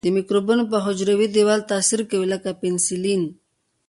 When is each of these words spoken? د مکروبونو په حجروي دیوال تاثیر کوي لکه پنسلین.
د 0.05 0.07
مکروبونو 0.17 0.63
په 0.71 0.77
حجروي 0.85 1.27
دیوال 1.35 1.61
تاثیر 1.71 2.01
کوي 2.11 2.27
لکه 2.33 2.49
پنسلین. 2.61 3.23